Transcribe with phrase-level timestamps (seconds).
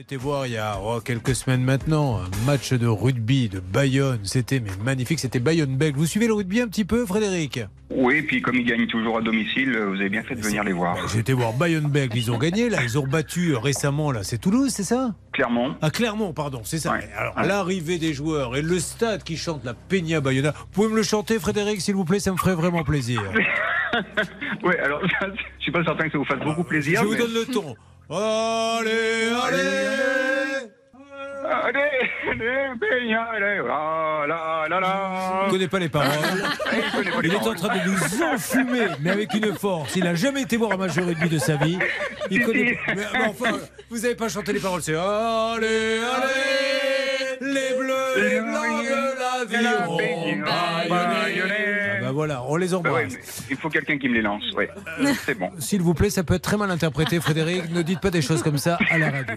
[0.00, 4.20] J'étais voir il y a oh, quelques semaines maintenant un match de rugby de Bayonne.
[4.22, 5.98] C'était mais magnifique, c'était Bayonne-Bègles.
[5.98, 7.60] Vous suivez le rugby un petit peu, Frédéric?
[7.90, 10.72] Oui, puis comme ils gagnent toujours à domicile, vous avez bien fait de venir les
[10.72, 10.94] voir.
[10.94, 14.38] Bah, J'étais voir Bayonne-Bègles, ils ont gagné là, ils ont battu euh, récemment là, c'est
[14.38, 15.14] Toulouse, c'est ça?
[15.34, 15.76] Clermont.
[15.82, 16.92] Ah Clermont, pardon, c'est ça.
[16.92, 17.06] Ouais.
[17.14, 17.46] Alors Ouais.
[17.46, 20.52] l'arrivée des joueurs et le stade qui chante la Peña Bayona.
[20.52, 23.20] Vous pouvez me le chanter, Frédéric, s'il vous plaît, ça me ferait vraiment plaisir.
[24.62, 25.00] Oui, alors
[25.58, 27.00] je suis pas certain que ça vous fasse beaucoup plaisir.
[27.02, 27.74] Je vous donne le ton.
[28.12, 30.00] Allez, allez
[31.52, 31.80] Allez,
[32.28, 34.24] allez, Peña, allez, ah.
[35.42, 36.08] Je ne connais pas les paroles.
[37.22, 39.94] Les Il est en train de nous enfumer, mais avec une force.
[39.94, 41.78] Il n'a jamais été voir un match de rugby de sa vie.
[42.30, 42.78] Il connaît.
[42.88, 43.58] Mais, mais enfin,
[43.90, 44.82] vous n'avez pas chanté les paroles.
[44.82, 49.86] C'est allez, allez, les bleus, les blancs de La
[51.06, 51.19] vie.
[52.10, 53.46] Ah bah voilà, on les Bah ouais, embrasse.
[53.48, 54.68] il faut quelqu'un qui me les lance, ouais.
[55.24, 55.50] C'est bon.
[55.60, 57.70] S'il vous plaît, ça peut être très mal interprété, Frédéric.
[57.70, 59.36] Ne dites pas des choses comme ça à la radio.